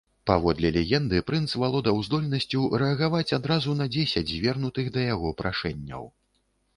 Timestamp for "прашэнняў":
5.43-6.03